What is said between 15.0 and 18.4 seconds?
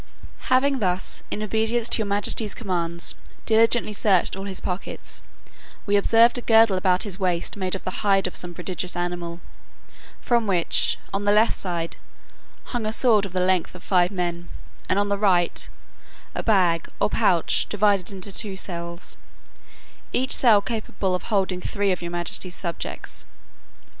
the right, a bag or pouch divided into